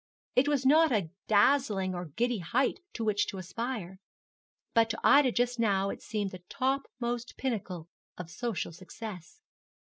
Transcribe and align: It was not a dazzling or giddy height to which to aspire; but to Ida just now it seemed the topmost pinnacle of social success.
It 0.35 0.47
was 0.47 0.65
not 0.65 0.91
a 0.91 1.11
dazzling 1.27 1.93
or 1.93 2.05
giddy 2.05 2.39
height 2.39 2.79
to 2.93 3.03
which 3.05 3.27
to 3.27 3.37
aspire; 3.37 3.99
but 4.73 4.89
to 4.89 4.99
Ida 5.03 5.31
just 5.31 5.59
now 5.59 5.91
it 5.91 6.01
seemed 6.01 6.31
the 6.31 6.41
topmost 6.49 7.35
pinnacle 7.37 7.87
of 8.17 8.31
social 8.31 8.71
success. 8.73 9.41